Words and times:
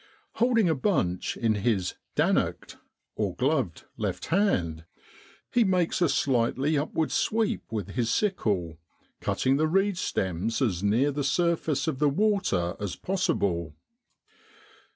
Holding 0.37 0.67
a 0.67 0.73
bunch 0.73 1.37
in 1.37 1.53
his' 1.53 1.93
dannocked' 2.17 2.75
(gloved) 3.37 3.83
left 3.97 4.25
hand, 4.25 4.83
he 5.51 5.63
makes 5.63 6.01
a 6.01 6.09
slightly 6.09 6.75
upward 6.75 7.11
sweep 7.11 7.71
with 7.71 7.89
his 7.89 8.09
sickle, 8.09 8.79
cutting 9.19 9.57
the 9.57 9.67
reed 9.67 9.99
stems 9.99 10.59
as 10.59 10.81
near 10.81 11.11
the 11.11 11.23
surface 11.23 11.87
of 11.87 11.99
the 11.99 12.09
water 12.09 12.75
as 12.79 12.95
possible. 12.95 13.75